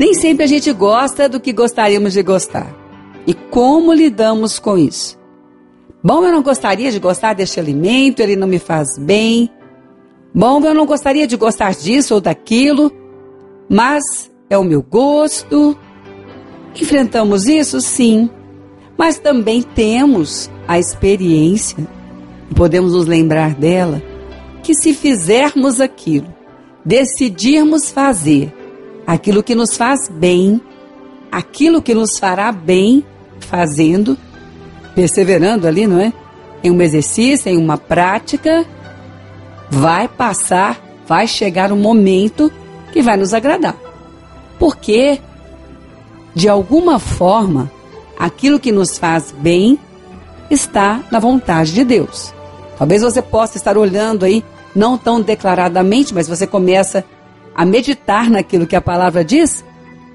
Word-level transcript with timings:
Nem 0.00 0.14
sempre 0.14 0.44
a 0.44 0.46
gente 0.46 0.72
gosta 0.72 1.28
do 1.28 1.38
que 1.38 1.52
gostaríamos 1.52 2.14
de 2.14 2.22
gostar. 2.22 2.74
E 3.26 3.34
como 3.34 3.92
lidamos 3.92 4.58
com 4.58 4.78
isso? 4.78 5.20
Bom, 6.02 6.24
eu 6.24 6.32
não 6.32 6.42
gostaria 6.42 6.90
de 6.90 6.98
gostar 6.98 7.34
deste 7.34 7.60
alimento, 7.60 8.20
ele 8.20 8.34
não 8.34 8.48
me 8.48 8.58
faz 8.58 8.96
bem. 8.96 9.50
Bom, 10.34 10.64
eu 10.64 10.72
não 10.72 10.86
gostaria 10.86 11.26
de 11.26 11.36
gostar 11.36 11.74
disso 11.74 12.14
ou 12.14 12.20
daquilo, 12.22 12.90
mas 13.68 14.30
é 14.48 14.56
o 14.56 14.64
meu 14.64 14.80
gosto. 14.80 15.76
Enfrentamos 16.80 17.46
isso, 17.46 17.78
sim, 17.82 18.30
mas 18.96 19.18
também 19.18 19.60
temos 19.60 20.50
a 20.66 20.78
experiência, 20.78 21.86
podemos 22.56 22.94
nos 22.94 23.06
lembrar 23.06 23.54
dela, 23.54 24.02
que 24.62 24.74
se 24.74 24.94
fizermos 24.94 25.78
aquilo, 25.78 26.34
decidirmos 26.86 27.90
fazer 27.90 28.59
aquilo 29.10 29.42
que 29.42 29.56
nos 29.56 29.76
faz 29.76 30.08
bem, 30.08 30.60
aquilo 31.32 31.82
que 31.82 31.92
nos 31.92 32.16
fará 32.16 32.52
bem 32.52 33.04
fazendo, 33.40 34.16
perseverando 34.94 35.66
ali, 35.66 35.84
não 35.84 35.98
é? 35.98 36.12
Em 36.62 36.70
um 36.70 36.80
exercício, 36.80 37.50
em 37.50 37.56
uma 37.56 37.76
prática, 37.76 38.64
vai 39.68 40.06
passar, 40.06 40.80
vai 41.08 41.26
chegar 41.26 41.72
um 41.72 41.76
momento 41.76 42.52
que 42.92 43.02
vai 43.02 43.16
nos 43.16 43.34
agradar. 43.34 43.74
Porque, 44.60 45.20
de 46.32 46.48
alguma 46.48 47.00
forma, 47.00 47.68
aquilo 48.16 48.60
que 48.60 48.70
nos 48.70 48.96
faz 48.96 49.34
bem 49.36 49.76
está 50.48 51.02
na 51.10 51.18
vontade 51.18 51.72
de 51.72 51.82
Deus. 51.82 52.32
Talvez 52.78 53.02
você 53.02 53.20
possa 53.20 53.56
estar 53.56 53.76
olhando 53.76 54.24
aí, 54.24 54.44
não 54.72 54.96
tão 54.96 55.20
declaradamente, 55.20 56.14
mas 56.14 56.28
você 56.28 56.46
começa 56.46 57.00
a 57.00 57.19
meditar 57.64 58.30
naquilo 58.30 58.66
que 58.66 58.76
a 58.76 58.80
palavra 58.80 59.24
diz. 59.24 59.64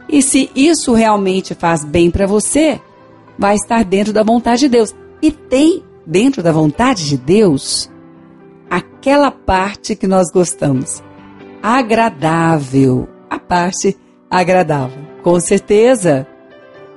E 0.07 0.21
se 0.21 0.49
isso 0.55 0.93
realmente 0.93 1.53
faz 1.53 1.83
bem 1.83 2.11
para 2.11 2.27
você, 2.27 2.79
vai 3.37 3.55
estar 3.55 3.83
dentro 3.83 4.13
da 4.13 4.23
vontade 4.23 4.61
de 4.61 4.69
Deus. 4.69 4.95
E 5.21 5.31
tem 5.31 5.83
dentro 6.05 6.43
da 6.43 6.51
vontade 6.51 7.07
de 7.07 7.17
Deus 7.17 7.89
aquela 8.69 9.31
parte 9.31 9.95
que 9.95 10.07
nós 10.07 10.31
gostamos. 10.31 11.03
Agradável. 11.61 13.07
A 13.29 13.39
parte 13.39 13.97
agradável. 14.29 15.03
Com 15.23 15.39
certeza. 15.39 16.27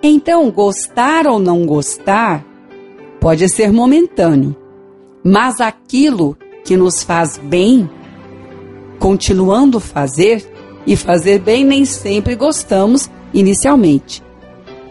Então, 0.03 0.51
gostar 0.51 1.27
ou 1.27 1.39
não 1.39 1.67
gostar 1.67 2.45
pode 3.21 3.49
ser 3.49 3.73
momentâneo, 3.73 4.55
mas 5.25 5.61
aquilo 5.61 6.37
que 6.65 6.77
nos 6.77 7.03
faz 7.03 7.37
bem, 7.37 7.91
continuando 9.09 9.81
fazer 9.81 10.47
e 10.87 10.95
fazer 10.95 11.39
bem, 11.39 11.65
nem 11.65 11.87
sempre 11.87 12.35
gostamos 12.35 13.11
inicialmente. 13.33 14.23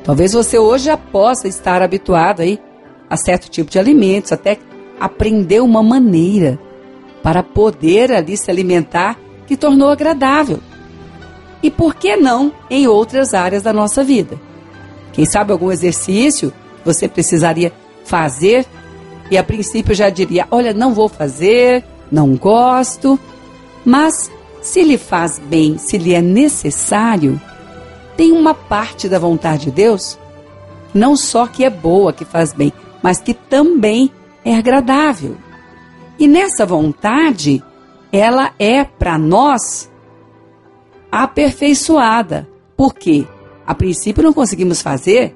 Talvez 0.04 0.34
você 0.34 0.58
hoje 0.58 0.86
já 0.86 0.98
possa 0.98 1.48
estar 1.48 1.84
habituado 1.84 2.40
aí 2.40 2.60
a 3.08 3.16
certo 3.16 3.48
tipo 3.48 3.70
de 3.70 3.78
alimentos, 3.78 4.32
até 4.32 4.58
aprender 5.00 5.62
uma 5.62 5.84
maneira 5.84 6.58
para 7.22 7.44
poder 7.44 8.12
ali 8.12 8.36
se 8.36 8.50
alimentar 8.50 9.20
que 9.46 9.56
tornou 9.56 9.90
agradável. 9.90 10.62
E 11.62 11.70
por 11.70 11.94
que 11.94 12.16
não 12.16 12.52
em 12.72 12.88
outras 12.88 13.36
áreas 13.36 13.62
da 13.62 13.72
nossa 13.72 14.04
vida? 14.04 14.36
Quem 15.14 15.26
sabe 15.26 15.52
algum 15.52 15.72
exercício 15.72 16.52
você 16.84 17.08
precisaria 17.08 17.72
fazer 18.04 18.66
e 19.30 19.38
a 19.38 19.44
princípio 19.44 19.94
já 19.94 20.10
diria: 20.10 20.48
olha, 20.50 20.74
não 20.74 20.92
vou 20.92 21.08
fazer, 21.08 21.84
não 22.12 22.36
gosto. 22.36 23.20
Mas 23.88 24.30
se 24.62 24.84
lhe 24.84 24.98
faz 24.98 25.40
bem, 25.40 25.78
se 25.78 25.98
lhe 25.98 26.14
é 26.14 26.22
necessário, 26.22 27.40
tem 28.18 28.34
uma 28.34 28.54
parte 28.54 29.08
da 29.08 29.18
vontade 29.18 29.68
de 29.68 29.72
Deus, 29.72 30.20
não 30.94 31.16
só 31.16 31.48
que 31.48 31.64
é 31.64 31.70
boa, 31.70 32.12
que 32.12 32.26
faz 32.26 32.52
bem, 32.52 32.74
mas 33.02 33.20
que 33.20 33.34
também 33.34 34.12
é 34.44 34.58
agradável. 34.58 35.38
E 36.20 36.28
nessa 36.28 36.66
vontade, 36.66 37.64
ela 38.12 38.52
é 38.60 38.84
para 38.84 39.18
nós 39.18 39.90
aperfeiçoada. 41.10 42.46
Porque 42.76 43.26
a 43.66 43.74
princípio 43.74 44.22
não 44.22 44.34
conseguimos 44.34 44.82
fazer 44.82 45.34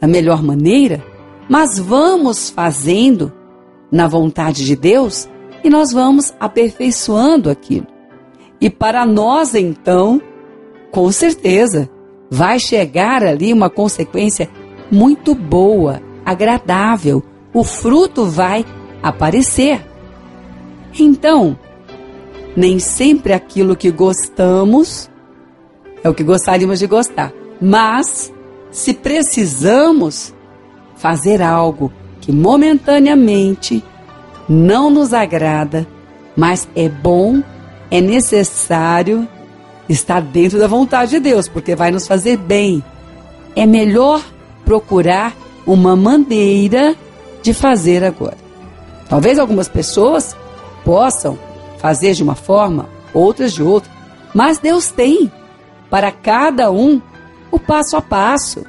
da 0.00 0.06
melhor 0.06 0.40
maneira, 0.40 1.04
mas 1.48 1.80
vamos 1.80 2.48
fazendo 2.48 3.32
na 3.90 4.06
vontade 4.06 4.64
de 4.64 4.76
Deus 4.76 5.28
e 5.66 5.70
nós 5.70 5.90
vamos 5.90 6.32
aperfeiçoando 6.38 7.50
aquilo. 7.50 7.88
E 8.60 8.70
para 8.70 9.04
nós 9.04 9.52
então, 9.52 10.22
com 10.92 11.10
certeza, 11.10 11.90
vai 12.30 12.60
chegar 12.60 13.24
ali 13.24 13.52
uma 13.52 13.68
consequência 13.68 14.48
muito 14.92 15.34
boa, 15.34 16.00
agradável. 16.24 17.20
O 17.52 17.64
fruto 17.64 18.26
vai 18.26 18.64
aparecer. 19.02 19.84
Então, 20.98 21.58
nem 22.56 22.78
sempre 22.78 23.32
aquilo 23.32 23.74
que 23.74 23.90
gostamos 23.90 25.10
é 26.04 26.08
o 26.08 26.14
que 26.14 26.22
gostaríamos 26.22 26.78
de 26.78 26.86
gostar, 26.86 27.32
mas 27.60 28.32
se 28.70 28.94
precisamos 28.94 30.32
fazer 30.94 31.42
algo 31.42 31.92
que 32.20 32.30
momentaneamente 32.30 33.82
não 34.48 34.90
nos 34.90 35.12
agrada, 35.12 35.86
mas 36.36 36.68
é 36.76 36.88
bom, 36.88 37.42
é 37.90 38.00
necessário, 38.00 39.26
está 39.88 40.20
dentro 40.20 40.58
da 40.58 40.66
vontade 40.66 41.12
de 41.12 41.20
Deus, 41.20 41.48
porque 41.48 41.74
vai 41.74 41.90
nos 41.90 42.06
fazer 42.06 42.36
bem. 42.36 42.82
É 43.54 43.66
melhor 43.66 44.22
procurar 44.64 45.34
uma 45.66 45.96
maneira 45.96 46.94
de 47.42 47.54
fazer 47.54 48.04
agora. 48.04 48.36
Talvez 49.08 49.38
algumas 49.38 49.68
pessoas 49.68 50.36
possam 50.84 51.38
fazer 51.78 52.14
de 52.14 52.22
uma 52.22 52.34
forma, 52.34 52.88
outras 53.14 53.52
de 53.52 53.62
outra, 53.62 53.90
mas 54.34 54.58
Deus 54.58 54.90
tem 54.90 55.30
para 55.88 56.10
cada 56.10 56.70
um 56.70 57.00
o 57.50 57.58
passo 57.58 57.96
a 57.96 58.02
passo. 58.02 58.64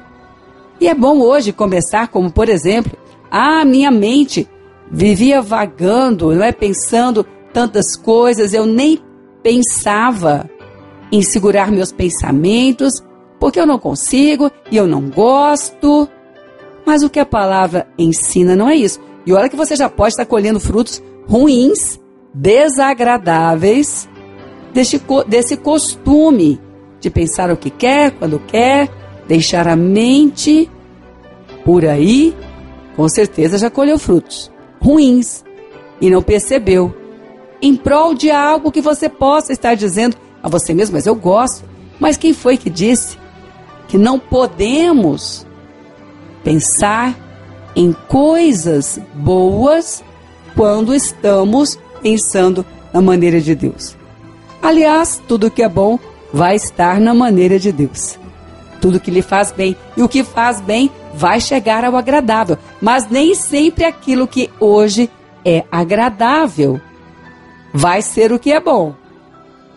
E 0.80 0.88
é 0.88 0.94
bom 0.94 1.20
hoje 1.20 1.52
começar 1.52 2.08
como, 2.08 2.30
por 2.30 2.48
exemplo, 2.48 2.96
a 3.30 3.60
ah, 3.60 3.64
minha 3.64 3.90
mente 3.90 4.48
vivia 4.90 5.40
vagando, 5.40 6.34
não 6.34 6.42
é 6.42 6.52
pensando 6.52 7.24
tantas 7.52 7.96
coisas, 7.96 8.52
eu 8.52 8.66
nem 8.66 9.02
pensava 9.42 10.48
em 11.10 11.22
segurar 11.22 11.70
meus 11.70 11.92
pensamentos, 11.92 13.02
porque 13.38 13.60
eu 13.60 13.66
não 13.66 13.78
consigo 13.78 14.50
e 14.70 14.76
eu 14.76 14.86
não 14.86 15.08
gosto. 15.08 16.08
Mas 16.84 17.02
o 17.02 17.10
que 17.10 17.20
a 17.20 17.26
palavra 17.26 17.86
ensina 17.98 18.56
não 18.56 18.68
é 18.68 18.76
isso. 18.76 19.00
E 19.26 19.32
olha 19.32 19.48
que 19.48 19.56
você 19.56 19.76
já 19.76 19.88
pode 19.88 20.10
estar 20.10 20.26
colhendo 20.26 20.60
frutos 20.60 21.02
ruins, 21.26 22.00
desagradáveis, 22.32 24.08
desse, 24.72 25.00
desse 25.26 25.56
costume 25.56 26.60
de 27.00 27.10
pensar 27.10 27.50
o 27.50 27.56
que 27.56 27.70
quer, 27.70 28.12
quando 28.12 28.38
quer, 28.38 28.88
deixar 29.26 29.68
a 29.68 29.76
mente 29.76 30.70
por 31.64 31.84
aí, 31.84 32.34
com 32.96 33.08
certeza 33.08 33.58
já 33.58 33.70
colheu 33.70 33.98
frutos 33.98 34.50
ruins 34.80 35.44
e 36.00 36.10
não 36.10 36.22
percebeu. 36.22 36.94
Em 37.60 37.74
prol 37.74 38.14
de 38.14 38.30
algo 38.30 38.70
que 38.70 38.80
você 38.80 39.08
possa 39.08 39.52
estar 39.52 39.74
dizendo 39.74 40.16
a 40.42 40.48
você 40.48 40.72
mesmo, 40.72 40.94
mas 40.94 41.06
eu 41.06 41.14
gosto. 41.14 41.64
Mas 41.98 42.16
quem 42.16 42.32
foi 42.32 42.56
que 42.56 42.70
disse 42.70 43.18
que 43.88 43.98
não 43.98 44.18
podemos 44.18 45.46
pensar 46.44 47.16
em 47.74 47.92
coisas 47.92 49.00
boas 49.14 50.02
quando 50.54 50.94
estamos 50.94 51.78
pensando 52.00 52.64
na 52.92 53.02
maneira 53.02 53.40
de 53.40 53.54
Deus? 53.54 53.96
Aliás, 54.62 55.20
tudo 55.26 55.50
que 55.50 55.62
é 55.62 55.68
bom 55.68 55.98
vai 56.32 56.56
estar 56.56 57.00
na 57.00 57.14
maneira 57.14 57.58
de 57.58 57.72
Deus. 57.72 58.18
Tudo 58.80 59.00
que 59.00 59.10
lhe 59.10 59.22
faz 59.22 59.50
bem. 59.50 59.76
E 59.96 60.02
o 60.02 60.08
que 60.08 60.22
faz 60.22 60.60
bem 60.60 60.90
vai 61.14 61.40
chegar 61.40 61.84
ao 61.84 61.96
agradável. 61.96 62.56
Mas 62.80 63.08
nem 63.08 63.34
sempre 63.34 63.84
aquilo 63.84 64.26
que 64.26 64.50
hoje 64.60 65.10
é 65.44 65.64
agradável 65.70 66.80
vai 67.72 68.02
ser 68.02 68.32
o 68.32 68.38
que 68.38 68.52
é 68.52 68.60
bom. 68.60 68.94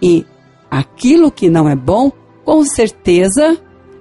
E 0.01 0.25
aquilo 0.69 1.31
que 1.31 1.50
não 1.50 1.69
é 1.69 1.75
bom, 1.75 2.12
com 2.44 2.63
certeza, 2.63 3.57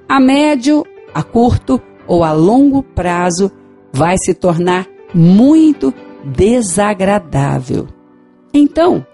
a 0.09 0.19
médio, 0.21 0.85
a 1.13 1.23
curto 1.23 1.81
ou 2.07 2.25
a 2.25 2.33
longo 2.33 2.83
prazo, 2.83 3.51
vai 3.93 4.17
se 4.19 4.35
tornar 4.35 4.87
muito 5.15 5.93
desagradável. 6.25 7.89
Então, 8.53 9.05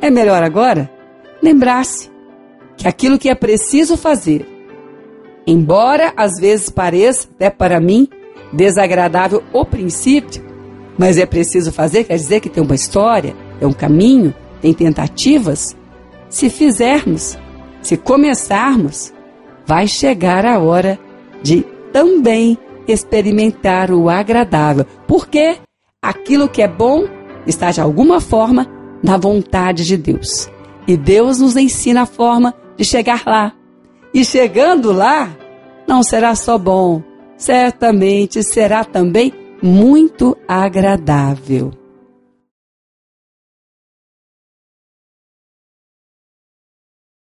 é 0.00 0.10
melhor 0.10 0.42
agora 0.42 0.90
lembrar-se 1.42 2.10
que 2.76 2.88
aquilo 2.88 3.18
que 3.18 3.28
é 3.28 3.34
preciso 3.34 3.96
fazer, 3.96 4.46
embora 5.50 6.12
às 6.16 6.38
vezes 6.38 6.70
pareça, 6.70 7.28
até 7.34 7.50
para 7.50 7.80
mim, 7.80 8.08
desagradável 8.52 9.42
o 9.52 9.64
princípio, 9.64 10.42
mas 10.98 11.18
é 11.18 11.26
preciso 11.26 11.72
fazer, 11.72 12.04
quer 12.04 12.16
dizer 12.16 12.40
que 12.40 12.48
tem 12.48 12.62
uma 12.62 12.74
história, 12.74 13.34
tem 13.58 13.66
um 13.66 13.72
caminho, 13.72 14.34
tem 14.60 14.72
tentativas. 14.72 15.76
Se 16.28 16.50
fizermos, 16.50 17.38
se 17.82 17.96
começarmos, 17.96 19.12
vai 19.66 19.86
chegar 19.86 20.44
a 20.44 20.58
hora 20.58 20.98
de 21.42 21.64
também 21.92 22.58
experimentar 22.86 23.90
o 23.90 24.08
agradável, 24.08 24.84
porque 25.06 25.56
aquilo 26.02 26.48
que 26.48 26.62
é 26.62 26.68
bom 26.68 27.06
está 27.46 27.70
de 27.70 27.80
alguma 27.80 28.20
forma 28.20 28.66
na 29.02 29.16
vontade 29.16 29.84
de 29.84 29.96
Deus. 29.96 30.48
E 30.86 30.96
Deus 30.96 31.38
nos 31.38 31.56
ensina 31.56 32.02
a 32.02 32.06
forma 32.06 32.54
de 32.76 32.84
chegar 32.84 33.22
lá. 33.26 33.52
E 34.12 34.24
chegando 34.24 34.92
lá, 34.92 35.30
não 35.90 36.04
será 36.04 36.36
só 36.36 36.56
bom, 36.56 37.02
certamente 37.36 38.44
será 38.44 38.84
também 38.84 39.32
muito 39.60 40.36
agradável. 40.46 41.79